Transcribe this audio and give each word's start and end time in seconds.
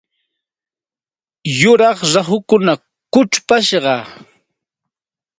Yuraq 1.59 1.97
rahukuna 2.13 2.73
kuchupashqa. 3.13 3.95